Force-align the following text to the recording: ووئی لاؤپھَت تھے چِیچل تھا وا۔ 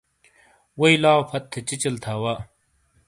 ووئی 0.79 0.95
لاؤپھَت 1.03 1.43
تھے 1.51 1.59
چِیچل 1.67 1.95
تھا 2.03 2.13
وا۔ 2.21 2.33